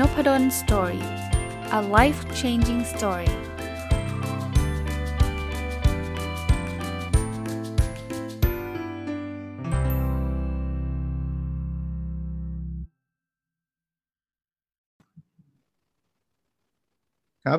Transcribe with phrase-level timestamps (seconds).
[0.00, 1.06] n o p d d o story
[1.78, 3.30] a life changing story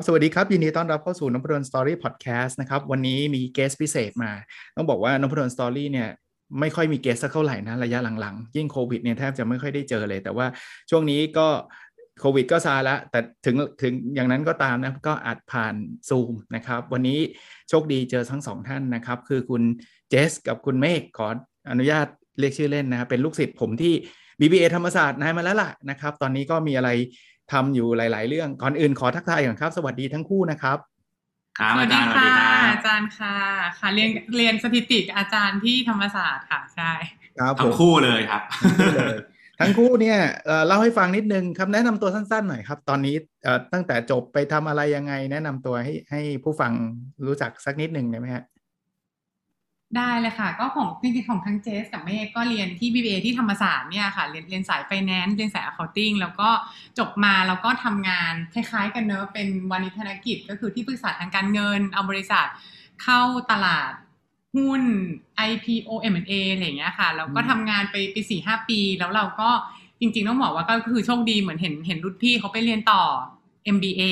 [0.06, 4.32] สวัสดีครับ ยินดีต้อนรับเข้าสู่นพดล story podcast นะครับ วันนี้มี guest พิเศษมา
[4.76, 6.08] ต้องบอกว่านพดล story เนี่ย
[6.60, 10.46] ไม่ค่อยมี guest สักเท่าไหร่นะ ระยะหลังๆ ยิ่งโควิดเนี่ยแทบจะไม่ค่อยได้เจอเลย แต่ว่า
[10.90, 11.48] ช่วงนี้ก็
[12.20, 15.74] โควิดก็ซาแล้วแต่ถึงถึงอย่างนั้นก็ตามนะ ก็อาจผ่าน
[16.08, 17.18] ซูมนะครับ วันนี้
[17.68, 19.62] โชคดีเจอทั้งสองท่านนะครับ คือคุณ
[20.10, 21.28] เจสกับคุณเมฆขอ
[21.70, 22.06] อนุญาต
[22.38, 23.94] เรียกชื่อเล่นนะเป็นลูกศิษย์ผมที่
[24.40, 26.90] BBA ธรรมศาสตร์นายมาแล้วล่ะนะครับ ตอนนี้ก็มีอะไร
[27.52, 30.78] ทำอยู่หลาย ๆ เรื่อง ก่อนอื่นขอทักทายก่อนครับ สวัสดีทั้งคู่นะครับ
[31.58, 33.34] ครับอาจารย์สวัสดีค่ะอาจารย์ค่ะ
[33.78, 36.92] ค่ะเรียนเรียนสถิติอาจารย์ที่ธรรมศาสตร์ค่ะใช่
[37.38, 38.42] ครับทั้งคู่เลยครับ
[39.60, 40.18] ทั้งคู่เนี่ย
[40.66, 43.16] เล่าให้ฟังนิดนึงครับแนะนำตัวสั้นๆหน่อยครับ ตอนนี้
[43.72, 46.72] ตั้งแต่จบไปทำอะไรยังไง แนะนำตัวให้ให้ผู้ฟัง
[47.26, 48.44] รู้จักสักนิดนึงได้ไหมฮะ
[49.96, 56.48] ได้เลยค่ะ ก็ของจริงๆของทั้งเจสกับเมฆก็เรียนที่ BBA ที่ธรรมศาสตร์เนี่ยค่ะ เรียนเรียนสายไฟแนนซ์เรียนสาย accounting แล้วก็
[56.98, 62.46] จบมาแล้วก็ทำงานคล้ายๆกันเนอะเป็นวาณิชธนกิจก็คือที่ปรึกษาทางการเงิน เอาบริษัท
[63.02, 63.20] เข้า
[63.50, 63.92] ตลาด
[64.56, 64.82] หุ้น
[65.50, 69.50] IPO M&A อะไรอย่างเงี้ยค่ะแล้วก็ทำงานไปไปสี่ห้าปี แล้วเราก็
[70.00, 73.02] จริงๆต้องบอกว่าก็คือโชคดีเหมือนเห็นเห็นรุ่นพี่เขาไปเรียนต่อ
[73.74, 74.02] MBA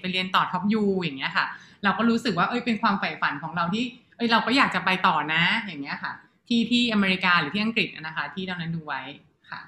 [0.00, 1.46] ไปเรียนต่อ top U อย่างเงี้ยค่ะ
[1.84, 3.84] เราก็รู้สึกว่าเอ้ยเป็นความใฝ่ฝันของเราที่
[4.16, 6.12] เอ้ยเราก็อยากจะไปต่อนะอย่างเงี้ยค่ะ
[6.48, 9.02] ที่ที่อเมริกาหรือที่อังกฤษนะคะ ที่ตอนนั้นดูไว้
[9.50, 9.60] ค่ะ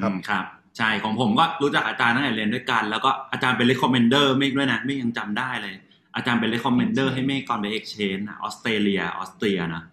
[0.00, 0.44] ครับครับ
[0.78, 5.74] ใช่ของผมก็รู้จักอาจารย์ตั้งแต่เรียนด้วยกัน แล้วก็อาจารย์เป็น recommender เมฆด้วยนะเมฆยังจำได้เลย
[6.18, 9.84] อาจารย์เป็น recommender ให้เมฆก่อนไปเอ็กชแนนออสเตรเลียออสเตรียนะ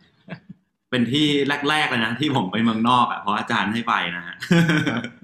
[0.90, 1.28] เป็นที่
[1.70, 4.36] แรกๆเลยนะ ที่ผมไปเมืองนอกอะเพราะอาจารย์ให้ไปนะฮะ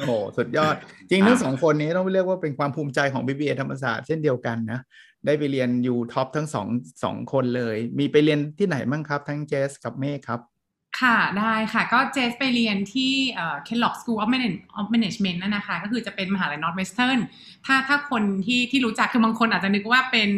[0.07, 0.75] โอ้สุดยอด
[1.09, 4.79] จริงทั้งสองคนนี้ต้องเรียกว่าเป็นความภูมิใจของ BBA ธรรมศาสตร์เช่นเดียวกันนะ
[5.25, 6.67] ได้ไปเรียน U top ทั้งสอง
[7.03, 10.39] สองคนเลย มีไปเรียนที่ไหนบ้างครับ ทั้งเจสกับเมฆครับ
[11.01, 14.19] ค่ะ ได้ค่ะก็เจสไปเรียนที่เอ่อ Kellogg School
[14.79, 17.19] of Management นั่นนะคะ ก็คือจะเป็นมหาลัย Northwestern
[17.65, 20.29] ถ้าถ้าคนที่ที่รู้จักคือบางคนอาจจะนึกว่าเป็น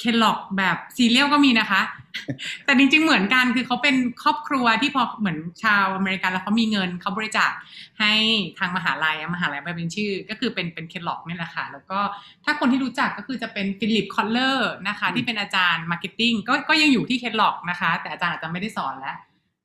[0.00, 1.82] Kellogg แบบซีเรียลก็มีนะคะ
[2.64, 7.52] แต่จริง ๆ เหมือนกันคือเขาเป็นครอบครัวที่พอเหมือนชาวอเมริกันแล้วเขามีเงินเขาบริจาค
[8.00, 8.12] ให้
[8.58, 11.98] ทางมหาลัยมหาลัยไปเป็นชื่อ ก็คือเป็นเป็น Kellogg นี่แหละค่ะ แล้วก็
[12.44, 19.16] ถ้าคนที่รู้จักก็คือจะเป็น Philip Kotler นะคะ ที่เป็นอาจารย์ marketing ก็ก็ยังอยู่ที่ Kellogg นะคะ แต่อาจารย์อาจจะไม่ได้สอนแล้ว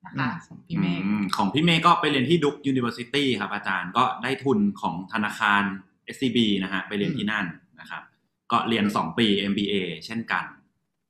[0.06, 1.02] นะคะของพี่เมฆ
[1.36, 5.62] ของพี่เมฆก็ไปเรียนที่ Duke University ครับอาจารย์ก็ได้ทุนของธนาคาร
[6.14, 7.63] SCB นะฮะไปเรียนที่นั่นนะครับ
[8.52, 9.74] ก็เรียน 2 ปี MBA
[10.06, 10.44] เช่นกัน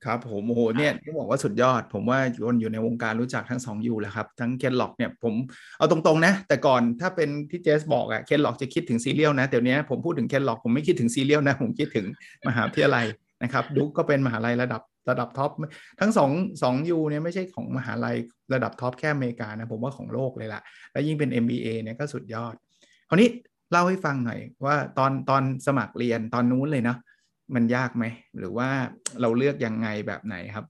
[0.05, 5.35] ครับผมโอ้โหเนี่ยต้องบอกว่าสุดยอด ผมว่าคนอยู่ในวงการรู้จักทั้งสอง U แหละครับ ทั้ง Kellogg เนี่ยผม
[5.79, 12.07] เอาตรงๆนะ แต่ก่อนถ้าเป็นที่เจสบอกอะ Kellogg จะคิดถึงซีเรียลนะเดี๋ยวนี้ผมพูดถึง Kellogg ผมไม่คิดถึงซีเรียลนะ ผมคิดถึง
[12.49, 13.07] มหาวิทยาลัย
[13.43, 15.51] นะครับ Duke ก็เป็นมหาลัยระดับระดับ top
[16.01, 16.31] ทั้งสอง
[16.63, 18.17] สอง U เนี่ยไม่ใช่ของมหาลัย
[18.55, 20.61] ระดับ top แค่อเมริกานะผมว่าของโลกเลยละ
[20.93, 22.55] แล้วยิ่งเป็น MBA เนี่ยก็สุดยอด
[23.09, 23.29] คราวนี้
[23.71, 26.99] เล่าให้ฟังหน่อยว่าตอนตอนสมัครเรียนตอนนู้นเลยเนาะ
[27.55, 28.05] มันยากไหม
[28.39, 28.69] หรือว่า
[29.21, 30.65] เราเลือกยังไงแบบไหนครับ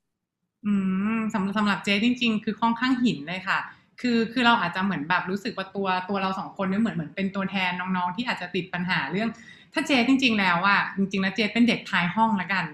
[0.66, 0.74] อื
[1.16, 3.58] มสำหรับสำหรับเจ๊จริง ๆ คือค่อนข้างหินเลยค่ะ
[4.00, 9.28] คือคือเราอาจจะเหมือนแบบรู้สึกว่าตัวตัวเราสองคนเนี่ยเหมือนเหมือนเป็นตัวแทนน้องๆ ที่อาจจะติดปัญหาเรื่อง
[9.72, 12.64] ถ้าเจ๊จริง ๆ แล้วอะจริงๆแล้วเจ๊เป็นเด็กท้ายห้องละกัน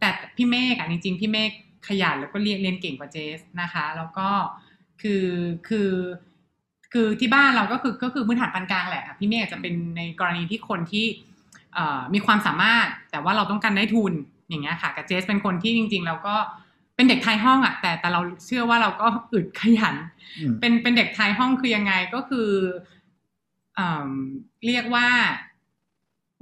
[0.00, 1.50] แต่พี่เมฆอะจริงๆพี่เมฆ
[1.88, 4.28] ขยันแล้วก็เรียนเรียนเก่งกว่าเจสนะคะ แล้วก็
[5.02, 5.26] คือ
[5.68, 5.90] คือ
[6.92, 11.06] คือที่บ้านเราก็คือก็คือพื้นฐานปานกลางแหละพี่เมฆจะเป็นในกรณีที่คนที่
[12.14, 14.12] มีความสามารถแต่ว่าเราต้องการได้ทุน
[14.48, 16.34] อย่างเงี้ยค่ะกับเจสเป็นคนที่จริง ๆ เราก็
[16.96, 19.94] เป็นเด็กไทยห้องอะ่ะแต่แต่เราเชื่อว่าเราก็อึดขยัน
[20.60, 22.50] เป็นเป็นเด็กไทยห้องคือยังไงก็คือ
[23.74, 23.80] เอ
[24.66, 25.08] เรียกว่า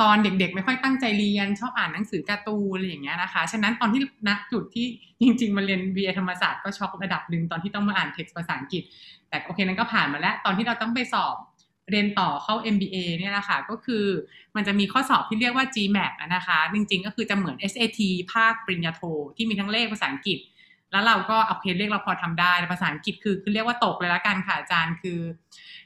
[0.00, 4.86] ตอนเด็กๆ ไม่ค่อยตั้งใจเรียน ชอบอ่านหนังสือการ์ตูนอะไรอย่างเงี้ยนะคะ ฉะนั้นตอนที่ณจุดที่
[5.22, 8.82] จริง ๆ มาเรียนวีธรรมศาสตร์ก็ช็อกระดับหนึ่งตอนที่ต้องมาอ่านเท็กซ์ภาษาอังกฤษ
[9.28, 11.34] แต่โอเคนั้นก็ผ่านมาแล้ว ตอนที่เราต้องไปสอบ
[11.90, 14.04] เรียนต่อเข้า MBA เนี่ยนะคะก็คือ
[14.56, 18.00] มันจะมีข้อสอบที่เรียกว่า GMAT นะคะ จริงๆ ก็คือจะเหมือน SAT
[18.32, 19.02] ภาคปริญญาโท
[19.36, 20.38] ที่มีทั้งเลขภาษาอังกฤษ
[20.92, 25.18] แล้วเราก็โอเคเลขเราพอทำได้ภาษาอังกฤษคือคือเรียกว่าตกเลยละกันค่ะอาจารย์คือ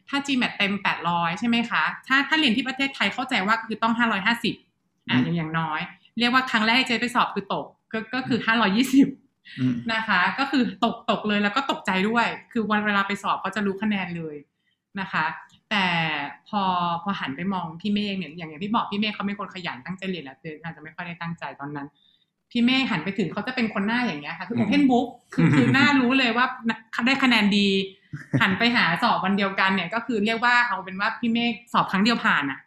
[0.09, 0.73] ถ้า GMAT เต็ม
[1.07, 5.81] 800 ใช่ไหมคะ ถ้าถ้าเรียนที่ประเทศไทยเข้าใจว่าคือต้อง 550อ่าอย่างอย่างน้อย
[6.19, 8.39] เรียกว่าครั้งแรกเจไปสอบคือตกก็ก็คือ
[9.15, 14.37] 520นะคะ ก็คือตกตกเลยแล้วก็ตกใจด้วย คือวันเวลาไปสอบเขาจะรู้คะแนนเลย
[15.01, 15.25] นะคะ
[15.71, 15.87] แต่
[16.49, 16.63] พอ
[17.03, 21.89] พอหันไปมองพี่เมฆเนี่ยอย่างอย่างที่บอกพี่เมฆเขาเป็นคนขยันตั้งใจเรียนแล้วเจออาจจะไม่ค่อยได้ตั้งใจตอนนั้น
[22.51, 26.47] พี่เมฆหันไปถึงเขาจะเป็นคนหน้าอย่างเงี้ยค่ะคือโอเพนบุ๊กคือคือหน้ารู้เลยว่า
[27.07, 27.69] ได้คะแนนดี
[28.41, 32.61] หันไปหาสอบวันเดียวกันเนี่ย ก็คือเรียกว่าเอาเป็นว่าพี่เมฆสอบครั้งเดียวผ่านอะ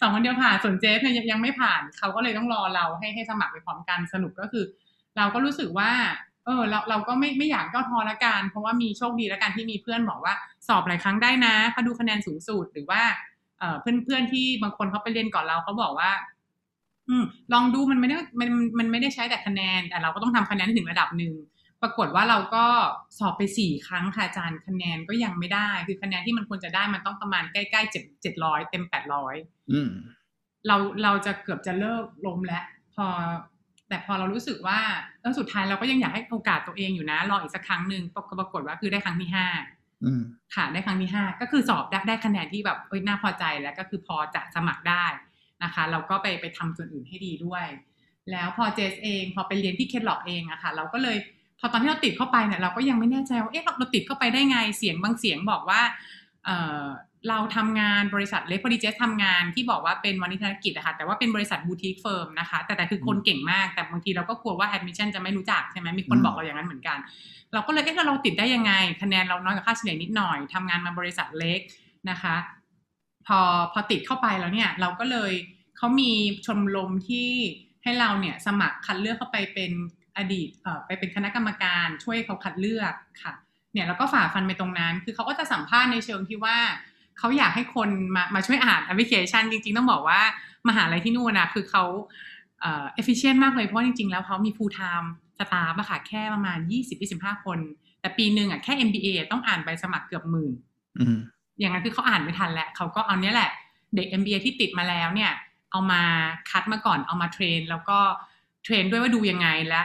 [0.00, 4.64] สองคนเดียวผ่านส่วนเจฟเนี่ยยังไม่ผ่านเขาก็เลยต้องรอเราให้ให้สมัครไปพร้อมกันสรุปก็คือ
[5.16, 5.90] เราก็รู้สึกว่า
[6.46, 10.34] เออเราเราก็ไม่ไม่อยากก็ทอละกันเพราะว่ามีโชคดีละกันที่มีเพื่อนบอกว่า
[10.68, 13.02] สอบหลายครั้งได้นะเขาดูคะแนนสูงสุดหรือว่า
[13.58, 16.10] เออเพื่อนเพื่อนที่บางคนเขาไปเรียนก่อนเราเขาบอกว่า
[17.08, 21.34] อืมลองดูมันไม่ได้มันมันไม่ได้ใช้แต่คะแนน แต่เราก็ต้องทำคะแนนให้ถึงระดับหนึ่ง
[21.82, 22.64] ปรากฏว่าเราก็
[23.18, 29.34] สอบไปสี่ครั้งค่ะอาจารย์คะแนนก็ยังไม่ได้ คือคะแนนที่มันควรจะได้มันต้องประมาณใกล้ๆเจ็ดเจ็ดร้อยเต็มแปดร้อย
[29.72, 29.90] อืม
[30.66, 32.64] เราเราจะเกือบจะเลิกล้มแล้ว
[32.94, 33.06] พอ
[33.92, 34.80] แต่พอเรารู้สึกว่า
[35.20, 39.46] แล้วสุดท้ายเราก็ยังอยากให้โอกาสตัวเองอยู่นะรออีกสักครั้งหนึ่งปรากฏว่าคือได้ครั้งที่ห้า
[40.04, 40.22] อืม
[40.54, 45.04] ค่ะได้ครั้งที่ห้าก็คือสอบได้ได้คะแนนที่แบบเอ้ยน่าพอใจแล้วก็คือพอจะสมัครได้
[45.62, 47.66] นะคะเราก็ไปไปทำส่วนอื่นให้ดีด้วย
[48.30, 51.16] แล้วพอเจสเองพอไปเรียนที่เคทล็อกเองอะค่ะ เราก็เลย
[51.58, 55.80] พอตอนที่เราติดเข้าไปเนี่ยเราก็ยังไม่แน่ใจว่าเอ๊ะเราเราติดเข้าไปได้ไงเสียงบางเสียงบอกว่า
[56.44, 56.50] เอ
[56.82, 56.86] อ
[57.28, 66.98] เราทำงานบริษัทเล็กพอดีเจสทำงานที่บอกว่าเป็นวาณิชธนกิจอะค่ะแต่ว่าเป็นบริษัท boutique firm นะคะ แต่แต่คือคนเก่งมากแต่บางทีเราก็กลัวว่า admission จะไม่รู้จักใช่ไหมมีคนบอกเราอย่างนั้นเหมือนกัน
[67.52, 68.72] เราก็เลยเอ๊ะแล้วเราติดได้ยังไง
[69.02, 71.60] คะแนนเราน้อยกว่าค่าเฉลี่ยนิดหน่อยทำงานมาบริษัทเล็ก
[72.10, 72.36] นะคะ
[73.26, 73.38] พอ
[73.72, 75.32] พอติดเข้าไปแล้วเนี่ยเราก็เลย
[75.76, 76.10] เขามี
[76.46, 77.30] ชมรมที่
[77.82, 79.72] ให้เราเนี่ยสมัครคัดเลือกเข้าไปเป็น
[80.16, 83.32] อดีตเอ่อไปเป็นคณะกรรมการช่วยเขาคัดเลือกค่ะ
[83.72, 86.58] เนี่ยเราก็ฝ่าฟันไปตรงนั้น คือเขาก็จะสัมภาษณ์ในเชิงที่ว่า
[87.18, 90.20] เขาอยากให้คนมามาช่วยอ่านแอปพลิเคชัน จริง ๆ ต้องบอกว่า
[90.68, 91.84] มหาลัยที่นู่นนะคือเขา
[92.60, 95.06] เอ่อ efficient มากเลยเพราะจริง ๆ แล้วเขามี full time
[95.38, 96.58] สตาฟอะค่ะแค่ประมาณ
[97.02, 97.58] 20-25 คน
[98.00, 100.52] แต่ปีหนึ่งอะแค่ MBA ต้องอ่านใบสมัครเกือบหมื่น
[100.98, 101.16] อืม
[101.58, 103.50] อย่างนั้นคือเขาอ่านไม่ทันแหละเขาก็เอาเนี้ยแหละ
[103.96, 105.32] เด็ก MBA ที่ติดมาแล้วเนี่ย
[105.70, 106.02] เอามา
[106.50, 107.98] คัดมาก่อนเอามาเทรน แล้วก็
[108.64, 109.82] เทรนด้วยว่าดูยังไงและ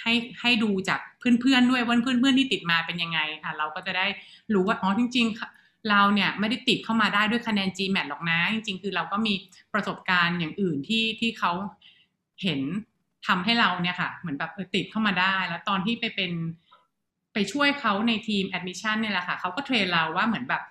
[0.00, 4.06] ให้ให้ดูจากเพื่อนๆด้วยว่าเพื่อนๆที่ติดมาเป็นยังไงอะเราก็จะได้
[4.54, 9.34] รู้ว่าอ๋อจริง ๆ เราเนี่ยไม่ได้ติดเข้ามาได้ด้วยคะแนน GMAT หรอกนะ จริงๆ คือเราก็มี
[9.74, 11.52] ประสบการณ์อย่างอื่นที่ที่เขา
[12.42, 12.60] เห็น
[13.26, 16.32] ทำให้เราเนี่ยค่ะเหมือนแบบเออติดเข้ามาได้ แล้วตอนที่ไปเป็น
[17.34, 20.62] ไปช่วยเขาในทีม admission เนี่ยแหละค่ะเขาก็เทรนเราว่าเหมือนแบบ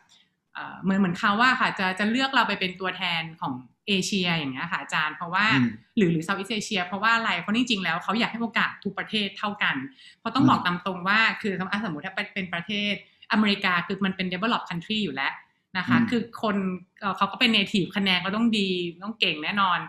[0.54, 3.54] เอ่อเหมือนเหมือนเขาว่าค่ะจะจะเลือกเราไปเป็นตัวแทนของ
[3.88, 5.68] เอเชียอย่างเงี้ยค่ะอาจารย์เพราะว่าอืม
[5.98, 9.76] หรือหรือเซาท์อีสเอเชีย เพราะว่าอะไรเพราะจริงๆแล้วเขาอยากให้โอกาสทุกประเทศเท่ากัน
[10.20, 12.96] เพราะต้องอืมบอกตามตรงว่าคือสมมติสมมติถ้าเป็นประเทศ
[13.32, 15.34] อเมริกาคือมันเป็น develop country อยู่แล้ว
[15.78, 16.56] นะคะ คือคน
[17.00, 18.68] เอ่อเขาก็เป็น native คะแนนก็ต้องดี
[19.04, 19.80] ต้องเก่งแน่นอน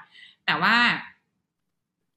[0.46, 0.76] แต่ว่า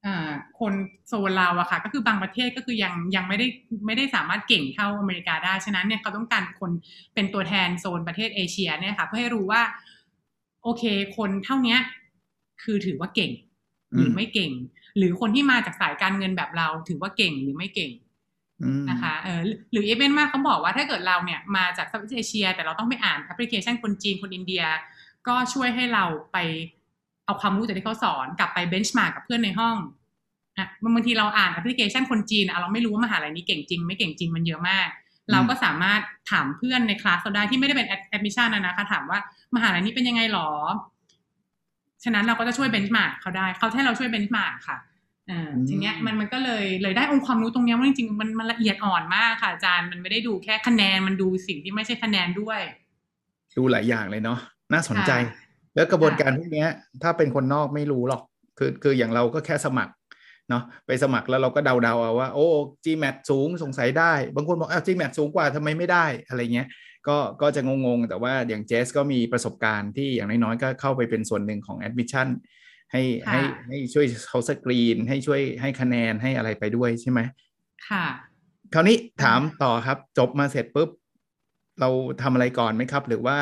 [0.05, 0.73] อ่าคน
[1.07, 3.47] โซนเราอะค่ะ ก็คือบางประเทศก็คือยังยังไม่ได้
[3.85, 6.71] ไม่ได้สามารถเก่งเท่าอเมริกาได้ ฉะนั้นเนี่ยเขาต้องการคน
[7.13, 9.61] เป็นตัวแทนโซนประเทศเอเชียเนี่ยค่ะ เพื่อให้รู้ว่า
[10.63, 10.83] โอเค
[11.17, 11.79] คนเท่าเนี้ย
[12.63, 13.31] คือถือว่าเก่ง
[13.95, 14.51] หรือไม่เก่ง
[14.97, 18.10] หรือคนที่มาจากสายการเงินแบบเราถือว่าเก่งหรือไม่เก่งอืม
[18.89, 19.41] นะคะเออ
[19.71, 24.63] หรือ even more เขาบอกว่าถ้าเกิดเราเนี่ยมาจาก South Asia แต่เราต้องไปอ่านแอปพลิเคชันคนจีนคนอินเดีย
[25.27, 26.03] ก็ช่วยให้เรา
[26.33, 26.37] ไป
[27.25, 29.77] เอาความรู้จากที่เขาสอนกลับไป benchmark กับเพื่อนในห้อง
[30.57, 34.89] อะบางทีเราอ่านแอปพลิเคชันคนจีนอะเราไม่รู้ว่ามหาลัยนี้เก่งจริง ไม่เก่งจริงมันเยอะมาก
[35.31, 39.19] เราก็สามารถถามเพื่อนในคลาสเราได้ที่ไม่ได้เป็น admission นะนะคะ ถามว่า
[39.55, 40.49] มหาลัยนี้เป็นยังไงหรอ
[42.03, 52.59] ฉะนั้นเราก็จะช่วย benchmark เขาได้เขาให้เราช่วย benchmark ค่ะเออทีเนี้ยมันมันก็เลยเลยได้องค์ความรู้ตรงเนี้ยว่าจริงๆมันมันละเอียดอ่อนมากค่ะอาจารย์มันไม่ได้ดูแค่คะแนนมันดูสิ่งที่ไม่ใช่คะแนนด้วย
[53.57, 54.39] ดูหลายอย่างเลยเนาะ
[54.73, 55.35] น่าสนใจค่ะ
[55.75, 56.69] แล้วกระบวนการพวกเนี้ย
[57.03, 58.21] ถ้าเป็นคนนอกไม่รู้หรอก
[58.57, 59.93] คือคืออย่างเราก็แค่สมัคร
[60.49, 62.47] เนาะไปสมัครแล้วเราก็เดาๆเอาว่า โอ้
[62.83, 66.67] GMAT สูงสงสัยได้ บางคนบอกอ้าว GMAT สูงกว่าทำไมไม่ได้อะไรเงี้ย
[67.07, 72.60] ก็ก็จะงงๆ แต่ว่าอย่างเจสก็มีประสบการณ์ที่อย่างน้อยๆ ก็เข้าไปเป็นส่วนหนึ่งของ admission ให้ค่ะ
[72.91, 73.03] ให้
[73.67, 77.19] ให้ช่วยเขาสกรีน ให้ช่วยให้คะแนนให้อะไรไปด้วยใช่ไหม
[77.87, 78.05] ค่ะ
[78.73, 80.89] คราวนี้ถามต่อครับ จบมาเสร็จปุ๊บ
[81.79, 81.89] เรา
[82.21, 83.37] ทำอะไรก่อนไหมครับ หรือว่า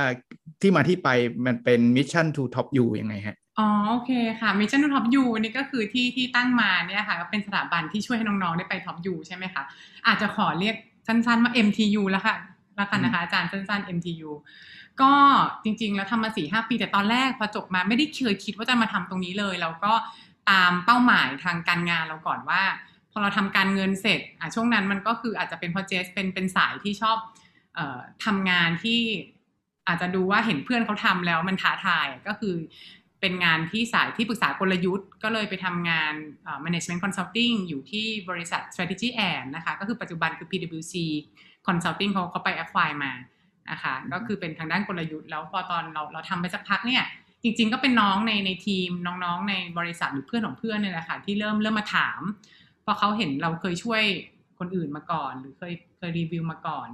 [0.62, 1.10] ที่มาที่ไป
[1.46, 9.64] มันเป็น mission to top U ยังไงฮะอ๋อโอเคค่ะ Mission to Top U นี่ก็คือที่ที่ตั้งมาเนี่ยค่ะก็เป็นสถาบันที่ช่วยให้น้องๆได้ไป Top U ใช่ไหมคะ
[10.08, 10.76] อาจจะขอเรียก
[11.08, 12.36] สั้นๆว่า MTU แล้วค่ะ
[12.76, 14.30] แล้วกันนะคะอาจารย์สั้นๆ MTU
[15.02, 15.14] ก็
[15.64, 19.94] จริงๆ แล้วทำมาสี่ห้าปี แต่ตอนแรกพอจบมาไม่ได้เคยคิดว่าจะมาทำตรงนี้เลยแล้วก็
[20.50, 22.64] ตามเป้าหมายทางการงานเราก่อนว่า
[23.12, 27.18] พอเราทำการเงินเสร็จอะช่วงนั้นมันก็คืออาจจะเป็นเพราะเจสเป็นเป็นสายที่ชอบ
[27.76, 29.00] เอ่อทำงานที่
[29.88, 32.56] อาจจะดูว่าเห็นเพื่อนเขาทำแล้วมันท้าทายก็คือ
[33.22, 36.14] เป็นงานที่สายที่ปรึกษากลยุทธ์ ก็เลยไปทำงาน
[36.66, 40.94] management consulting อยู่ที่บริษัท strategy and นะคะ ก็คือปัจจุบันคือ PwC
[41.68, 43.12] consulting เขาเขาไป acquire มา
[43.72, 47.04] นะคะก็คือเป็นทางด้านกลยุทธ์แล้วพอตอนเราเราทำไปสักพักเนี่ย
[47.44, 52.22] จริงๆก็เป็นน้องในในทีมน้องๆ ในบริษัทหรือเพื่อนของเพื่อนเนี่ยแหละค่ะที่เริ่มเริ่มมาถาม
[52.82, 54.04] เพราะเขาเห็นเราเคยช่วย
[54.60, 56.88] คนอื่นมาก่อน หรือเคยเคยรีวิวมาก่อน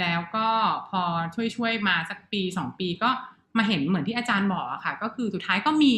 [0.00, 0.48] แล้วก็
[0.90, 1.02] พอ
[1.34, 3.10] ช่วยช่วยๆมาสักปีสองปีก็
[3.58, 5.94] มาเห็นเหมือนที่อาจารย์บอกอะค่ะ ก็คือสุดท้ายก็มี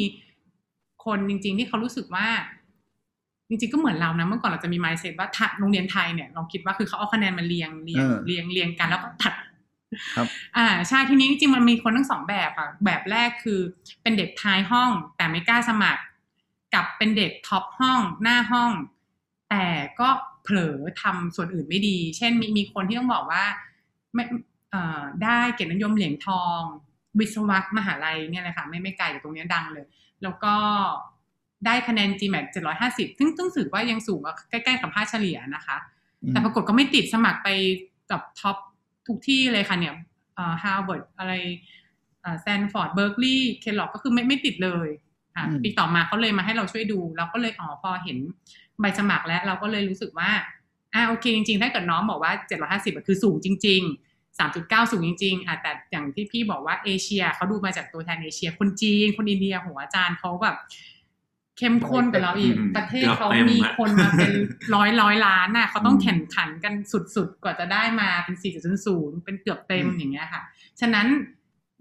[1.04, 2.28] คนจริง ๆ ที่เขารู้สึกว่า
[3.48, 9.34] จริงๆก็เหมือนเรานะเมื่อก่อนเราจะมีไมเซ็ตว่าถ้าโรงเรียนไทยเนี่ยเราคิดว่าคือเขาเอาคะแนนมาเรียงเรียงเออเรียงเรียงกัน แล้วก็ตัด
[10.16, 13.60] ครับ อ่าใช่ทีนี้จริงๆมันมีคนทั้งสองแบบค่ะ แบบแรกคือ
[14.02, 16.02] เป็นเด็กท้ายห้อง แต่ไม่กล้าสมัคร
[16.74, 18.72] กับเป็นเด็กท็อปห้องหน้าห้อง
[19.50, 19.66] แต่
[20.00, 20.08] ก็
[20.42, 23.44] เผอิญทำส่วนอื่นไม่ดี เช่นมีมีคนที่ต้องบอกว่า
[24.14, 24.24] ไม่
[24.70, 26.60] เอ่อได้เกียรตินิยมเหรียญทอง
[27.18, 29.86] วิศวะมหาลัยเนี่ยแหละค่ะไม่ไม่ไกลจากตรงเนี้ยดังเลย
[30.22, 30.54] แล้วก็
[31.66, 32.46] ได้คะแนน GMAT
[32.82, 35.76] 750 ซึ่งซึ่งถือว่ายังสูงกว่าใกล้ๆกับค่าเฉลี่ยนะคะ
[36.30, 37.48] แต่ปรากฏก็ไม่ติดสมัครไป
[38.10, 38.56] กับ Top U
[39.06, 39.94] ทุกที่เลยค่ะเนี่ย
[40.62, 41.32] ฮาร์วาร์ดอะไร
[42.42, 44.88] สแตนฟอร์ดเบิร์กลีย์เคลล็อกก็คือไม่ไม่ติดเลย
[45.36, 48.18] อะอืมปีต่อมาเขาเลยมาให้เราช่วยดู เราก็เลยอ๋อพอเห็น
[48.80, 50.30] ใบสมัครแล้ว เราก็เลยรู้สึกว่า
[50.94, 52.32] อ่าโอเคจริงๆ ถ้าเกิดน้องบอกว่า
[52.64, 53.80] 750อะคือสูงจริง
[54.10, 60.56] ๆ 3.9 สูงจริงๆอะแต่อย่างที่พี่บอกว่าเอเชียเขาดูมาจากตัวแทนเอเชีย คนจีน คนอินเดียโหัวอาจารย์เขาแบบ
[61.58, 64.32] เข้มข้นกับเราอีกอืมประเทศเขาเกือบเต็มมีอะคนมาเป็น
[64.74, 66.74] ร้อยร้อยล้านน่ะเขาต้องอืมแข่งขันกัน
[67.16, 68.36] สุดๆ กว่าจะได้มาเป็น
[68.84, 70.42] 4.00เป็นเกือบเต็มอืมอย่างเงี้ยค่ะ
[70.80, 71.06] ฉะนั้น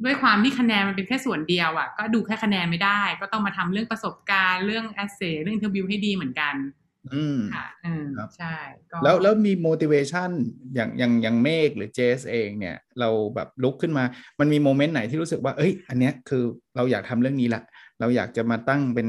[0.05, 6.55] ด้วยความที่คะแนนมันเป็นแค่ส่วนเดียวอะ ก็ดูแค่คะแนนไม่ได้ ก็ต้องมาทำเรื่องประสบการณ์เรื่อง a s เซเรื่อง interview ให้ดีเหมือนกัน
[7.13, 8.55] อืมค่ะเออครับใช่
[8.91, 10.29] ก็แล้วแล้วมี motivation
[10.75, 14.03] อย่างอย่างอย่างเมฆหรือเจสเองเนี่ย เราแบบลุกขึ้นมา
[14.39, 16.43] มันมีโมเมนต์ไหนที่รู้สึกว่า เอ้ย อันเนี้ยคือ
[16.75, 17.63] เราอยากทำเรื่องนี้ละ
[18.01, 19.07] เราอยากจะมาตั้งเป็น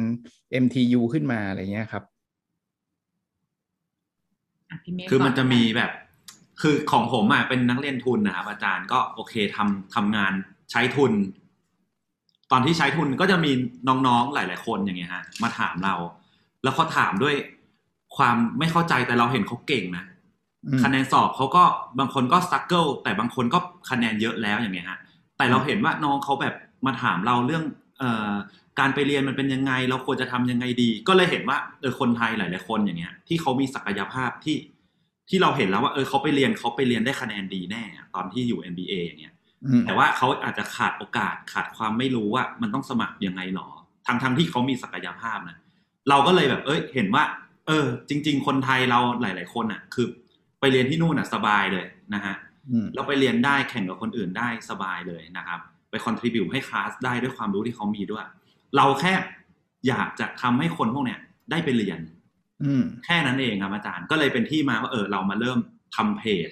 [0.64, 2.04] MTU ขึ้นมาอะไรเงี้ยครับ
[4.70, 5.90] อะพี่เมฆคือมันก่จะมีแบบ
[6.60, 10.32] คือของผมอะเป็นนักเรียนทุนนะครับอาจารย์ก็โอเคทำทำงาน
[10.70, 11.12] ใช้ทุน
[12.50, 13.52] ตอนที่ใช้ทุนก็จะมี
[13.88, 15.94] น้องๆหลาย ๆ คนอย่างเงี้ยฮะมาถามเรา
[16.62, 17.34] แล้วเขาถามด้วย
[18.16, 20.04] ความไม่เข้าใจแต่เราเห็นเขาเก่งนะ
[20.66, 21.64] อืมคะแนนสอบเขาก็
[21.98, 23.58] บางคนก็ส t ั g เกิลแต่บางคนก็
[23.90, 24.98] คะแนนเยอะแล้วอย่างเงี้ยฮะ
[25.36, 26.54] แต่เราเห็นว่าน้องเขาแบบ
[26.86, 27.81] มาถามเราเรื่องเอ่อ
[28.80, 34.56] การไปเรียนมันเป็นยังไง เราควรจะทำยังไงดี ก็เลยเห็นว่าเออคนไทยหลาย ๆ คนอย่างเงี้ย ที่เขามีศักยภาพที่
[35.28, 43.68] ที่เราเห็นแล้วว่าเออเขาไปเรียนเขาไปเรียนได้คะแนนดีแน่อะตอนที่อยู่ MBA อย่างเงี้ยอืมแต่ว่าเขาอาจจะขาดโอกาสขาดความไม่รู้ว่ามันต้องสมัครยังไงหรอ
[44.06, 45.58] ทั้งทั้งที่เขามีศักยภาพนะ
[46.08, 47.24] เราก็เลยแบบเอ้ยเห็นว่า
[47.66, 50.06] เออ จริง ๆ คนไทยเราหลาย ๆ คนอะ คือ
[50.60, 52.34] ไปเรียนที่นู่นอะสบายเลยนะฮะ
[52.70, 55.60] อืมเราไปเรียนได้แข่งกับคนอื่นได้สบายเลยนะครับ
[55.92, 58.24] ไปคอนทริบิวให้คลาสได้ด้วยความรู้ที่เขามีด้วย
[58.76, 59.12] เราแค่
[59.88, 61.20] อยากจะทำให้คนพวกเนี้ย
[61.50, 62.00] ได้ไปเรียน
[62.64, 65.58] อืมแค่นั้นเองครับอาจารย์ก็เลยเป็นที่มาว่าเออเรามาเริ่ม
[65.96, 66.50] ทำเพจ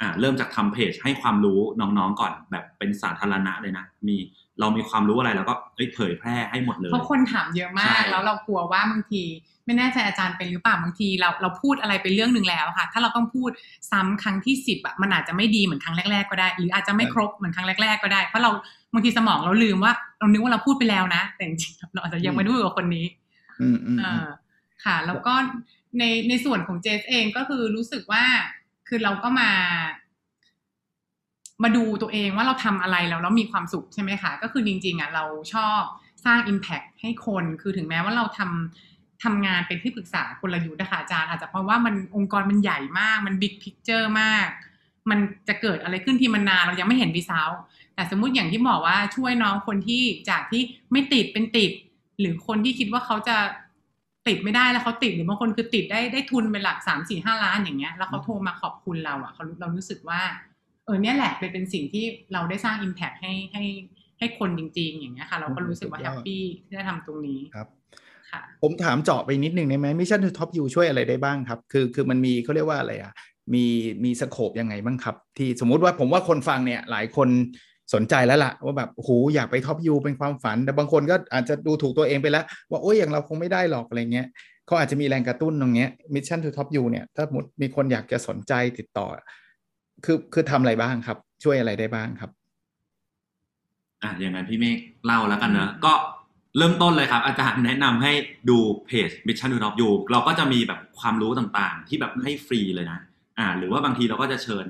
[0.00, 4.16] อ่าเริ่มจากทำเพจให้ความรู้น้องๆก่อนแบบเป็นสาธารณะเลยนะ มี
[4.60, 9.22] เรามีความรู้อะไรเราก็เอ้ยเผยแพร่ให้หมดเลยเพราะคนถามเยอะมาใช่กแล้วเรากลัวว่าบางที
[9.66, 13.50] ไม่แน่ใจอาจารย์เป็นหรือเปล่าบางทีเราเราพูดอะไรไปเรื่องหนึ่งแล้วค่ะ ถ้าเราต้องพูด
[13.90, 18.50] ซ้ำครั้งที่สิบอะมันอาจจะไม่ดีเหมือนครั้งแรก ๆ ก็ได้ หรืออาจจะไม่ครบเหมือนครั้งแรก ๆ ก็ได้ เพราะเรา
[18.92, 23.06] บางทีสมองเราลืมว่าเรานึกว่าเราพูดไปแล้วนะ แต่จริงๆเราอาจจะยังไม่ได้พูดกับคนนี้
[23.60, 24.28] อืมอืมเออืมอ
[24.84, 25.34] ค่ะ แล้วก็
[25.98, 28.24] ในในส่วนของเจสเองก็คือรู้สึกว่า
[28.88, 29.50] คือเราก็มา
[31.62, 35.24] มาดูตัวเองว่าเราทำอะไรแล้วแล้วมีความสุขใช่ไหมคะก็คือจริงๆอะเรา
[35.54, 35.80] ชอบ
[36.24, 44.48] สร้าง Impact ให้คนคือถึงแม้ว่าเราทำทำงานเป็นที่ปรึกษากลยุทธ์นะคะอาจารย์อาจจะเพราะว่ามันองค์กรมันใหญ่มากมัน big picture มาก
[45.10, 47.50] มันจะเกิดอะไรขึ้นที่มันนานเรายังไม่เห็นดีเซล
[47.94, 50.62] แต่สมมุติอย่างที่บอกว่าช่วยน้องคนที่จากที่
[50.92, 51.72] ไม่ติดเป็นติด
[52.20, 53.36] หรือคนที่คิดว่าเขาจะ
[54.28, 60.20] ติดไม่ได้แล้วเขาติดหรือบางคนคือติดได้ได้ทุนเป็นหลักสามสี่ห้าล้านอย่างเงี้ยแล้วเขาโทรมาขอบคุณเราอะเขาเรารู้สึกว่า
[60.90, 63.64] ออเนี่ยแหละเป็นเป็นสิ่งที่เราได้สร้าง Impact ให้ให้
[64.18, 67.68] ให้คนจริง ๆ อย่างเงี้ยค่ะ เราก็รู้สึกว่า happy ที่ได้ทำตรงนี้ครับ
[68.30, 73.12] ค่ะผมถามเจาะไปนิดนึงได้ไหม Mission to Top U ช่วยอะไรได้บ้างครับ คือคือมันมีเขาเรียกว่าอะไรอะ
[73.54, 73.64] มี
[74.04, 77.28] มี scope ยังไงบ้างครับ ที่สมมุติว่าผมว่าคนฟังเนี่ยหลายคน
[77.94, 84.26] สนใจแล้วล่ะ ว่าแบบโอ้โหอยากไป Top U เป็นความฝัน แต่บางคนก็อาจจะดูถูกตัวเองไปแล้ว ว่าโอ้ยอย่างเราคงไม่ได้หรอกอะไรเงี้ย
[84.66, 89.06] เขาอาจจะมีแรงกระตุ้นตรงเนี้ย Mission to Top U เนี่ยถ้าสมมติมีคนอยากจะสนใจติดต่อ
[90.04, 92.30] คือคือทำอะไรบ้างครับ ช่วยอะไรได้บ้างครับ
[94.02, 95.92] อะอย่างนั้นพี่เมฆเล่าแล้วกันเนอะก็
[96.58, 98.12] เริ่มต้นเลยครับ อาจารย์แนะนำให้
[98.50, 102.98] ดูเพจ Mission to Top You เราก็จะมีแบบความรู้ต่างๆ ที่แบบให้ฟรีเลยนะ
[103.38, 104.66] อ่า หรือว่าบางทีเราก็จะเชิญ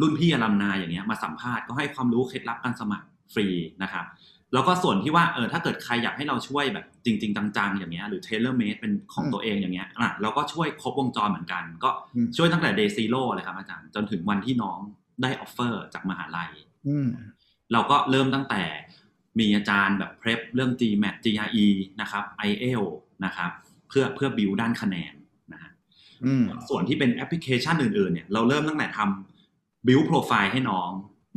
[0.00, 3.46] รุ่นพี่อลัมนาอย่างเงี้ยมาสัมภาษณ์ก็ให้ความรู้เคล็ดลับการสมัครฟรี
[3.82, 4.04] นะครับ
[4.52, 14.78] แล้วก็ส่วนที่ว่าเออถ้าเกิดใครอยากให้เราช่วยแบบจริง ๆ จังๆ อย่างเงี้ยหรือ tailor made เป็นของอืมตัวเองอย่างเงี้ยอะเราก็ช่วยครบวงจรเหมือนกัน ก็อืมช่วยตั้งแต่ day zero เลยครับอาจารย์จนถึงวันที่น้อง
[15.22, 16.50] ได้ออฟเฟอร์จากมหาลัย
[16.88, 17.08] อืม
[17.72, 18.62] เราก็เริ่มตั้งแต่
[19.38, 21.66] มีอาจารย์แบบ prep เรื่อง GMAT GRE
[22.00, 22.84] นะครับ IELTS
[23.24, 23.50] นะครับ
[23.88, 25.14] เพื่อเพื่อ build ด้านคะแนน
[25.52, 25.70] นะฮะ
[26.24, 30.90] อืมส่วนที่เป็นแอปพลิเคชันอื่นๆเนี่ยเราเริ่มตั้งแต่ทำ build profile ให้น้อง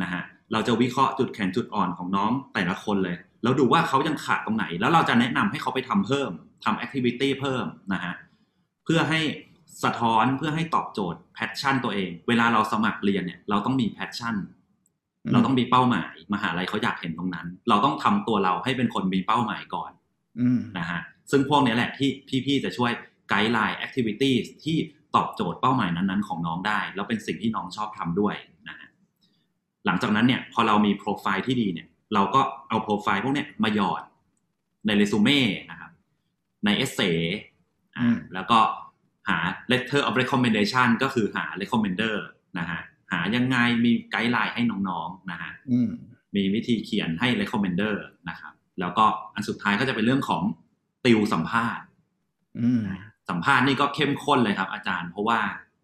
[0.04, 6.32] นะฮะ เราจะวิเคราะห์จุดแข็งจุดอ่อนของน้องแต่ละคนเลย แล้วดูว่าเขายังขาดตรงไหน แล้วเราจะแนะนำให้เขาไปทำเพิ่ม
[6.64, 8.16] ทำ activity เพิ่มนะฮะ
[8.86, 9.20] เพื่อให้
[9.84, 14.36] สะท้อนเพื่อให้ตอบโจทย์ passion ตัวเอง เวลาเราสมัครเรียนเนี่ยเราต้องมี passion
[15.32, 19.92] เราต้องมีเป้าหมายมหาลัยเขาอยากเห็นตรงนั้น เราต้องทำตัวเราให้เป็นคนมีเป้าหมายก่อน
[20.40, 21.00] อืมนะฮะ
[21.32, 22.10] ซึ่งพวกนี้แหละที่
[22.46, 22.92] พี่ๆจะช่วย
[23.30, 24.78] guideline activity ที่
[25.16, 28.55] ตอบโจทย์เป้าหมายนั้นๆของน้องได้ แล้วเป็นสิ่งที่น้องชอบทำด้วยนะฮะ
[29.86, 34.02] หลังจากนั้นเนี่ยพอเรามีโปรไฟล์ที่ดีเนี่ยเราก็เอาโปรไฟล์พวกเนี้ยมาหยอด
[34.86, 35.40] ในเรซูเม่
[35.72, 35.92] นะครับ
[36.66, 37.02] ใน essay
[37.98, 38.60] อืมแล้วก็
[39.30, 39.38] หา
[39.72, 42.16] letter of recommendation ก็คือหา recommender
[42.60, 42.80] นะฮะ
[43.12, 45.90] หายังไงมีไกด์ไลน์ให้น้องๆนะฮะอืม
[46.36, 47.96] มีวิธีเขียนให้ recommender
[48.30, 50.44] นะครับ แล้วก็อันสุดท้ายก็จะเป็นเรื่องของ
[51.06, 51.86] ติวสัมภาษณ์
[52.60, 52.82] อืม
[53.30, 55.40] สัมภาษณ์นี่ก็เข้มข้นเลยครับ อาจารย์ เพราะว่า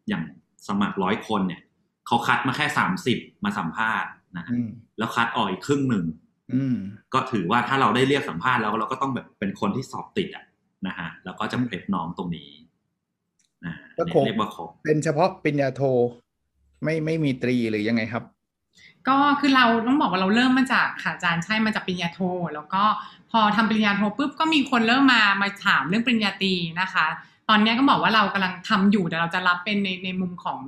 [0.07, 0.23] อย่าง
[0.67, 1.61] สมัครร้อยคนเนี่ย
[2.07, 6.05] เขาคัดมาแค่สามสิบมาสัมภาษณ์นะฮะอืมแล้วคัดออกอีกครึ่งหนึ่ง
[6.53, 6.77] อืม
[7.13, 10.45] ก็ถือว่าถ้าเราได้เรียกสัมภาษณ์แล้วเราก็ต้องแบบเป็นคนที่สอบติดอะ
[10.87, 12.49] นะฮะแล้วก็จะเพลฟน้องตรงนี้
[13.65, 15.81] นะก็เนี่ยครบเรียกว่าครบเป็นเฉพาะปริญญาโท
[16.83, 18.23] ไม่ไม่มีตรีหรือยังไงครับ
[19.07, 22.19] ก็คือเราต้องบอกว่าเราเริ่มมาจากค่ะอาจารย์ใช่มาจากปริญญาโท
[22.53, 22.83] แล้วก็
[23.31, 27.07] พอทำปริญญาโทปุ๊บก็มีคนเริ่มมามาถามเรื่องปริญญาตรีนะคะ
[27.49, 30.59] ตอนเนี้ยก็บอกว่าเรากำลังทำอยู่แต่เราจะรับเป็นในในมุมของ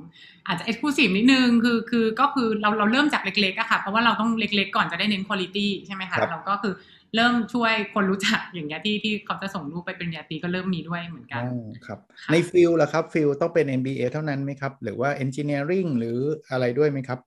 [0.46, 6.74] อาจจะเอ็กซ์คลูซีฟนิดนึงคือคือก็คือเราเราเริ่มจากเล็กๆอะค่ะเพราะว่าเราต้องเล็กๆก่อนจะได้เน้นคุณภาพใช่ไหมครัคะบเราก็คือ
[7.16, 16.18] เริ่มช่วยคนรู้จักอย่างเงี้ยที่ที่เขาจะส่งรูปไปปริญญาตรีก็เริ่มมีด้วยเหมือนกันอ๋อครับค่ะใน field ล่ะครับ field ต้องเป็น MBA เท่านั้นไหมครับ หรือว่า Engineering หรือ
[16.50, 17.18] อะไรด้วยไหมครับ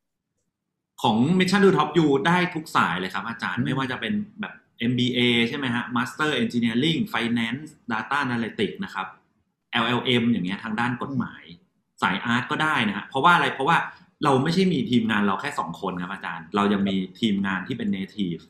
[1.02, 4.54] ของ Mission to Top U ได้ทุกสายเลยครับ อาจารย์อืมไม่ว่าจะเป็นแบบ
[4.92, 9.08] MBA ใช่ไหมฮะ Master Engineering Finance Data Analytics นะครับ
[9.84, 11.44] LLM อย่างเงี้ยทางด้านกฎหมาย
[12.02, 13.78] สาย art ก็ได้นะฮะเพราะว่าอะไรเพราะว่า
[14.24, 18.44] เราไม่ใช่มีทีมงานเราแค่สองคนครับอาจารย์ เรายังมีทีมงานที่เป็น native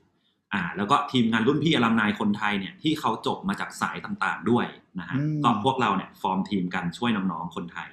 [0.54, 4.66] อ่า แล้วก็ทีมงานรุ่นพี่ alumni คนไทยเนี่ยที่เขาจบมาจากสายต่างๆด้วย
[5.00, 7.90] นะฮะอืมก็พวกเราเนี่ยฟอร์มทีมกันช่วยน้องๆคนไทย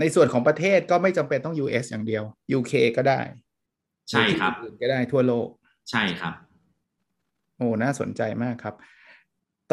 [0.00, 2.24] ในส่วนของประเทศก็ไม่จำเป็นต้อง US อย่างเดียว
[2.58, 3.20] UK ก็ได้
[4.10, 5.48] ใช่ครับหอที่อื่นก็ได้ทั่วโลก
[5.90, 6.34] ใช่ครับ
[7.56, 8.74] โอ้น่าสนใจมากครับ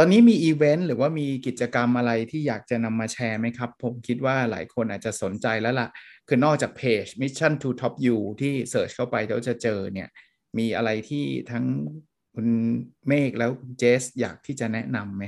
[0.01, 5.88] ตอนนี้มีอีเวนต์หรือว่ามีกิจกรรมอะไรที่อยากจะนำมาแชร์ไหมครับ ผมคิดว่าหลายคนอาจจะสนใจแล้วล่ะ
[6.27, 10.09] คือนอกจากเพจ Mission to Top U ที่เสิร์ชเข้าไปแล้วจะเจอเนี่ย
[10.57, 11.65] มีอะไรที่ทั้ง
[12.33, 12.47] คุณ
[13.07, 15.23] เมฆแล้วคุณเจสอยากที่จะแนะนำไหม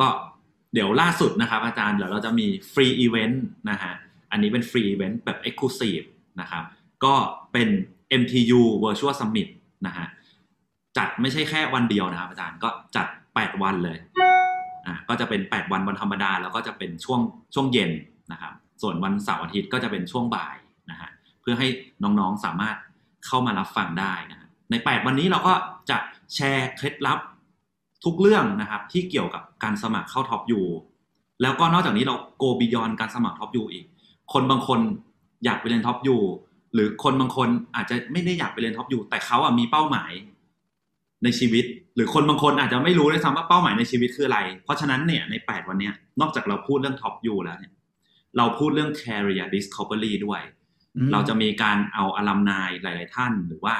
[0.00, 0.08] ก็
[0.74, 3.92] เดี๋ยวล่าสุดนะครับ อาจารย์เดี๋ยวเราจะมี free event นะฮะ
[4.30, 6.06] อันนี้เป็น free event แบบ Exclusive
[6.40, 6.64] นะครับ
[7.04, 7.14] ก็
[7.52, 7.68] เป็น
[8.20, 9.48] MTU Virtual Summit
[9.86, 10.06] นะฮะ
[10.98, 13.98] จัดไม่ใช่แค่วันเดียวนะครับอาจารย์ก็จัด 8 วันเลย
[14.86, 17.20] อ่าก็จะเป็น 8 วันวันธรรมดาแล้วก็จะเป็นช่วง
[17.54, 17.90] ช่วงเย็น
[18.32, 20.56] นะครับ ส่วนวันเสาร์อาทิตย์ก็จะเป็นช่วงบ่าย
[20.90, 21.68] นะฮะเพื่อให้
[22.02, 22.76] น้องๆสามารถ
[23.26, 25.54] เข้ามารับฟังได้นะฮะใน 8 วันนี้เราก็
[25.90, 25.98] จะ
[26.34, 27.18] แชร์เคล็ดลับ
[28.04, 30.60] ทุกเรื่องนะครับ ที่เกี่ยวกับการสมัครเข้า Top U
[31.42, 33.84] แล้วก็นอกจากนี้เรา go beyond การสมัคร Top U อีก
[34.32, 34.80] คนบางคน
[35.44, 36.16] อยากไปเรียน Top U
[36.74, 40.12] หรือคนบางคนอาจจะไม่ได้อยากไปเรียน Top U แต่เขาอะมีเป้าหมาย
[41.24, 47.72] ในชีวิต หรือคนบางคนอาจจะไม่รู้ด้วยซ้ำว่าเป้าหมายในชีวิตคืออะไร เพราะฉะนั้นเนี่ยใน 8 วันเนี้ยนอกจากเราพูดเรื่อง Top U แล้วเนี่ย
[48.36, 50.40] เราพูดเรื่อง career discovery ด้วย
[50.96, 53.74] อืมเราจะมีการเอา alumni หลาย ๆ ท่าน หรือว่า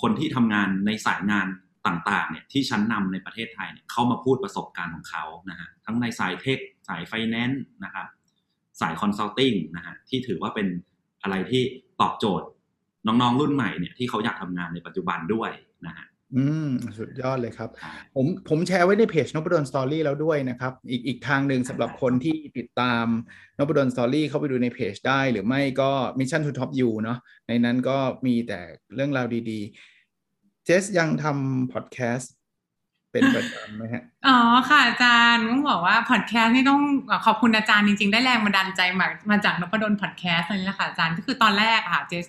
[0.00, 1.46] คนที่ทำงานในสายงาน
[1.86, 6.58] ต่างๆเนี่ยที่ชั้นนำในประเทศไทยเนี่ยเข้ามาพูดประสบการณ์ของเขานะฮะทั้งในสาย tech
[6.88, 8.06] สายไฟแนนซ์นะครับ
[8.80, 10.66] สาย consulting นะฮะที่ถือว่าเป็น
[11.22, 11.62] อะไรที่
[12.00, 12.46] ตอบโจทย์
[13.06, 15.50] น้องๆรุ่นใหม่เนี่ยที่เขาอยากทำงานในปัจจุบันด้วย
[15.86, 16.68] นะฮะ อืม
[16.98, 17.70] สุดยอดเลยครับ
[18.14, 23.04] ผมผมแชร์ไว้ในเพจนนพดล Story แล้วด้วยนะครับ อีกอีกทางหนึ่งสำหรับคนที่ติดตาม
[23.58, 27.18] นพดล Story เข้าไปดูในเพจได้ หรือไม่ก็ Mission to Top U เนาะ
[27.48, 28.60] ในนั้นก็มีแต่
[28.94, 32.32] เรื่องราวดีๆ เจสยังทำพอดแคสต์
[33.12, 36.82] เป็นประจำไหมฮะ อ๋อค่ะอาจารย์ต้องบอกว่าพอดแคสต์นี่ต้อง
[37.26, 42.26] ขอบคุณอาจารย์จริงๆ ได้แรงบันดาลใจมามาจากนพดลพอดแคสต์นี่แหละค่ะอาจารย์ก็คือตอนแรกอะค่ะเจส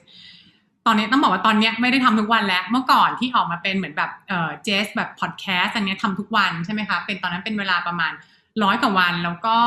[0.85, 8.11] ตอนนี้ต้องบอกว่าตอนเนี้ยไม่ได้ทำทุกวันแล้ว เมื่อก่อนที่ออกมาเป็นเหมือนแบบเออเจสแบบพอดแคสต์อันนี้ยทำทุกวันใช่ไหมคะเป็นตอนนั้นเป็นเวลาประมาณ
[8.63, 9.57] ร้อยกว่าวันแล้วก็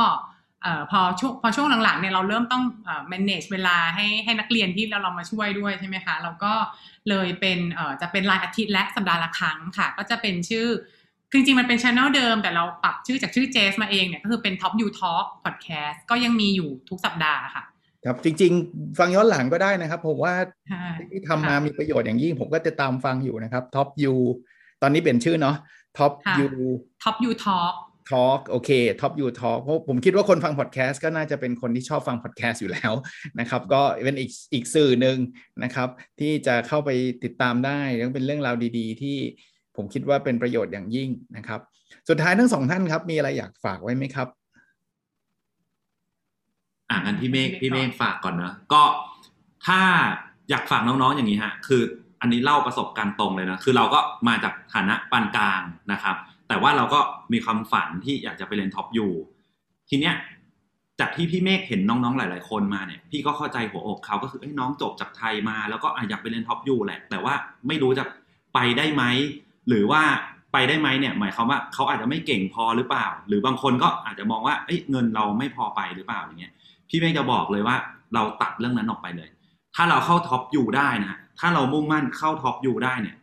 [0.62, 6.52] เออพอช่วงพอช่วงหลังๆเนี่ยเราเริ่มต้องเอ่อ manage เวลาให้ให้นักเรียนที่เราเรามาช่วยด้วยใช่ไหมคะแล้วก็
[7.08, 10.66] เลยเป็นเอ่อจะเป็นรายอาทิตย์และสัปดาห์ละครั้งค่ะ ก็จะเป็นชื่อ
[11.30, 17.64] คือจริงๆมันเป็นช anel เดิม แต่เราปรับชื่อจากชื่อเจสมาเองเนี่ยก็คือเป็น Top You Talk Podcast ก็ยังมีอยู่ทุกสัปดาห์ค่ะ
[18.06, 20.34] ครับจริง ๆ ฟังย้อนหลังก็ได้นะครับผมว่า
[20.72, 24.14] ค่ะที่ทำมามีประโยชน์อย่างยิ่งผมก็จะตามฟังอยู่นะครับ Top U
[24.82, 25.56] ตอนนี้เปลี่ยนชื่อเนาะ
[25.98, 26.46] Top ค่ะ U
[27.02, 27.74] Top U Talk
[28.10, 32.92] Talk โอเค Top U Talk เพราะผมคิดว่าคนฟังพอดแคสต์ก็น่าจะเป็นคนที่ชอบฟังพอดแคสต์อยู่แล้ว
[33.40, 35.16] นะครับ ก็เป็นอีกอีกสื่อหนึ่ง
[35.62, 35.88] นะครับ
[36.20, 36.90] ที่จะเข้าไป
[37.24, 39.16] ติดตามได้แล้วเป็นเรื่องราวดี ๆ ที่
[39.76, 41.60] ผมคิดว่าเป็นประโยชน์อย่างยิ่งนะครับ
[42.08, 44.28] สุดท้ายทั้งสองท่านครับ มีอะไรอยากฝากไว้ไหมครับ
[46.90, 48.82] อ่างั้นพี่เมฆพี่เมฆฝากก่อนนะก็
[49.66, 49.80] ถ้า
[50.50, 51.82] อยากฝากน้องๆอย่างนี้ฮะ คือ
[52.20, 56.16] อันนี้เล่าประสบการณ์ตรงเลยนะคือเราก็มาจากฐานะปานกลางนะครับ
[56.48, 57.00] แต่ว่าเราก็
[57.32, 59.06] มีความฝันที่อยากจะไปเรียน top U
[59.88, 60.14] ทีเนี้ย
[61.00, 67.34] จากที่พี่เมฆเห็นน้องๆหลาย ๆ คนมาเนี่ยพี่ก็เข้าใจหัวอกเขาก็คือไอ้น้องจบจากไทยมาแล้วก็อยากไปเรียน top U แหละ แต่ว่า
[67.68, 68.04] ไม่รู้จะ
[68.54, 69.04] ไปได้ไหม
[69.68, 70.02] หรือว่า
[70.52, 76.54] ไปได้ไหมเนี่ยหมายความว่าเขาอาจจะไม่เก่งพอหรือเปล่า หรือบางคนก็อาจจะมองว่าเอ้ยเงินเราไม่พอไปหรือเปล่าอย่างเงี้ย
[76.88, 77.76] พี่เมฆจะบอกเลยว่า
[78.14, 79.28] เราตัดเรื่องนั้นออกไปเลย
[79.74, 83.16] ถ้าเราเข้า top U ได้นะถ้าเรามุ่งมั่นเข้า top U ได้เนี่ย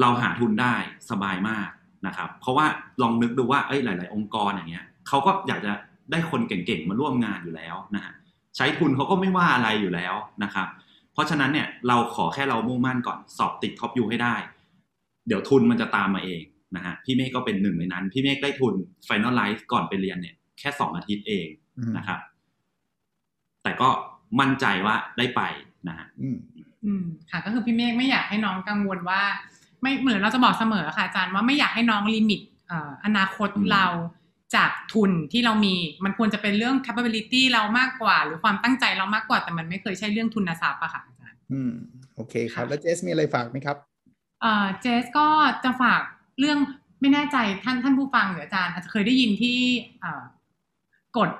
[0.00, 0.74] เราหาทุนได้
[1.10, 1.68] สบายมาก
[2.06, 2.66] นะครับ เพราะว่า
[3.02, 5.72] ลองนึกดูว่าเอ้ยหลาย ๆ องค์กรอย่างเงี้ยเขาก็อยากจะ
[6.10, 8.12] ได้คนเก่ง ๆ มาร่วมงานอยู่แล้วนะฮะ
[8.56, 10.68] ใช้ทุนเขาก็ไม่ว่าอะไรอยู่แล้วนะครับ
[11.12, 14.36] เพราะฉะนั้นเนี่ยเราขอแค่เรามุ่งมั่นก่อนสอบติด top U ให้ได้
[15.26, 16.42] เดี๋ยวทุนมันจะตามมาเอง
[16.76, 18.74] นะฮะพี่เมฆก็เป็นหนึ่งในนั้น พี่เมฆได้ทุน
[19.08, 21.46] Finalize ก่อนไปเรียนเนี่ยแค่สองอาทิตย์เอง
[21.96, 22.18] นะครับ
[23.62, 23.88] แต่ก็
[24.40, 25.42] มั่นใจว่าได้ไป
[25.88, 26.36] นะฮะอืม
[26.84, 29.22] อืมค่ะ ก็คือพี่เมฆไม่อยากให้น้องกังวลว่า
[29.82, 33.86] ไม่เหมือนเราจะบอกเสมอค่ะอาจารย์ว่าไม่อยากให้น้องลิมิตเอ่ออนาคตอืมเรา
[34.56, 41.72] จากทุนที่เรามี มันควรจะเป็นเรื่อง capability เรามากกว่า หรือความตั้งใจเรามากกว่า แต่มันไม่เคยใช่เรื่องทุนทรัพย์อะค่ะอาจารย์อืม
[42.14, 43.76] โอเคครับ แล้วเจสมีอะไรฝากไหมครับ
[44.40, 45.26] เอ่อเจสก็
[45.64, 46.02] จะฝาก
[46.38, 46.58] เรื่อง
[47.00, 49.58] ไม่แน่ใจท่านท่านผู้ฟังหรืออาจารย์ อาจจะเคยได้ยินที่
[50.00, 50.22] เอ่อ
[51.18, 51.30] กฎ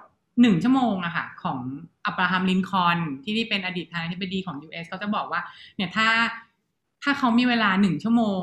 [0.40, 1.58] หนึ่งชั่วโมงอะค่ะของ
[2.06, 5.40] อับราฮัมลินคอนที่ที่เป็นอดีตประธานาธิบดีของ US เขาจะบอกว่า
[5.76, 6.08] เนี่ยถ้า
[7.02, 8.42] ถ้าเขามีเวลาหนึ่งชั่วโมง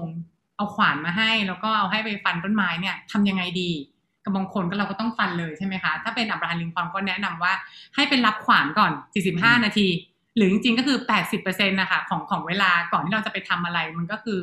[0.57, 3.71] เอาขวานมาให้ แล้วก็เอาให้ไปฟันต้นไม้เนี่ยทำยังไงดี
[4.23, 7.53] กับบางคนก็เราก็ต้องฟันเลยใช่ไหมคะ ถ้าเป็นอับราฮัมลินคอนก็แนะนำว่า
[7.95, 8.91] ให้เป็นรับขวานก่อน
[9.29, 9.87] 45 นาที
[10.35, 10.97] หรือจริงๆก็คือ
[11.37, 14.39] 80%นะคะของของเวลาก่อนที่เราจะไปทำอะไรมันก็คือ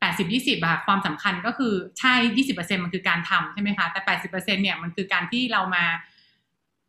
[0.00, 2.14] 80 20อะค่ะความสำคัญก็คือใช่
[2.48, 5.84] 20%มันคือการทำใช่ไหมคะแต่80%เนี่ยมันคือการที่เรามา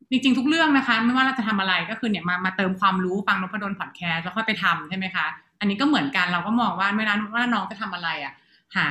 [0.10, 5.26] จริงๆทุกเรื่องนะคะ ไม่ว่าเราจะทำอะไรก็คือเนี่ยมามาเติมความรู้ฟังนพดลพอดแคสต์แล้วค่อยไปทำใช่ไหมคะ
[5.60, 8.34] อันนี้ก็เหมือนกันเราก็มองว่าเวลาว่าน้องจะทำอะไรอะ
[8.78, 8.89] หา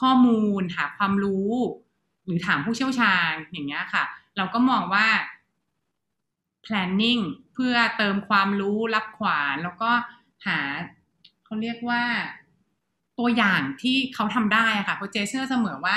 [0.00, 1.50] ข้อมูล หาความรู้
[2.24, 4.04] หรือถามผู้เชี่ยวชาญอย่างเงี้ยค่ะ
[4.36, 5.06] เราก็มองว่า
[6.66, 7.22] planning
[7.54, 9.90] เพื่อเติมความรู้รับขวานแล้วก็
[10.46, 10.58] หา
[11.44, 12.02] เขาเรียกว่า
[13.18, 15.96] ตัวอย่างที่เขาทำได้ค่ะเพราะเจเชื่อเสมอว่า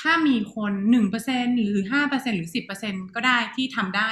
[0.00, 4.10] ถ้ามีคนหนึ่งเปอร์เซ็นหรือห้าเปอร์เซ็นหรือสิบเปอร์เซ็นก็ได้ที่ทำได้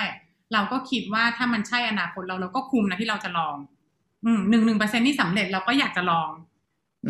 [0.52, 3.56] เราก็คิดว่าถ้ามันใช่อนาคตเราเราก็คุมนะที่เราจะลอง
[4.24, 6.30] อืมหนึ่งหนึ่งเปอร์เซ็นที่สำเร็จเราก็อยากจะลอง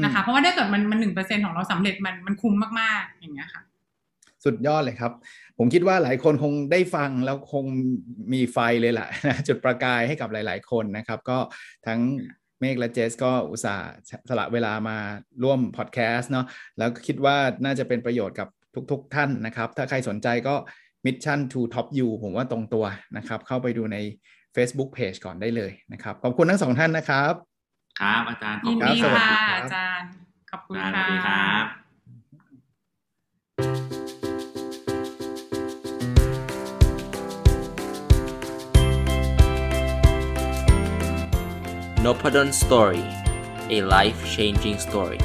[0.04, 3.62] นะคะ เพราะว่าถ้าเกิดมันมันหนึ่งเปอร์เซ็นของเราสำเร็จมันมันคุ้มมากๆ อย่างเงี้ยค่ะ
[4.44, 5.12] สุดยอดเลยครับ
[5.58, 7.64] ผมคิดว่าหลายคนคงได้ฟังแล้วคง
[8.32, 9.08] มีไฟเลยแหละ
[9.48, 11.38] จุดประกายให้กับหลาย ๆ คนนะครับ ก็
[11.86, 12.00] ทั้ง
[12.60, 13.88] เมฆและเจสก็อุตส่าห์
[14.28, 14.98] สละเวลามา
[15.42, 16.46] ร่วมพอดแคสต์เนาะ
[16.78, 18.48] แล้วคิดว่าน่าจะเป็นประโยชน์กับ
[18.90, 20.54] ทุกๆท่านนะครับ ถ้าใครสนใจก็
[21.04, 22.84] Mission to Top You ผมว่าตรงตัว
[23.16, 23.96] นะครับ เข้าไปดูใน
[24.56, 27.32] Facebook Page ก่อนได้เลยนะครับ ขอบคุณทั้งสองท่านนะครับ
[28.00, 30.08] ครับ อาจารย์ขอบยินคุณดีสวัสค่ะดีครับ อาจารย์
[30.50, 31.64] ขอบคุณสวัค่ะสดีครับ
[42.04, 43.04] n o p a d o n Story
[43.76, 45.20] a life changing story